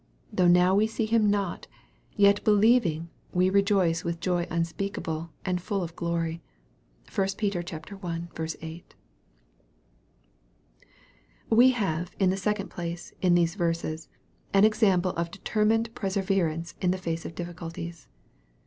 [0.33, 1.67] "Though now we see Him not,
[2.15, 6.41] yet believing we rejoice with joy unspeakable, and full of glory."
[7.13, 8.45] (1 Peter i.
[8.61, 8.95] 8.)
[11.51, 14.09] We have, in the second place, in these verses,
[14.55, 18.07] an ea> ample of determined perseverance in the face of difficulties.